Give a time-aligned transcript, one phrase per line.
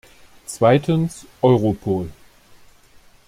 [0.47, 2.09] Zweitens Europol.